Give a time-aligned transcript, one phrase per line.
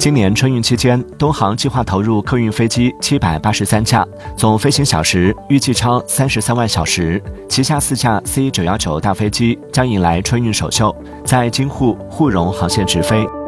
[0.00, 4.02] 今年春运期间东航计划投入客运飞机七百八十三架
[4.34, 10.90] 总飞行小时预计超三十三万小时旗下四架 c 九幺九大飞机将迎来春运首秀
[11.22, 13.39] 在京沪沪蓉航线直飞。